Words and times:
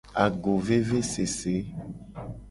Agovevesese. 0.25 1.55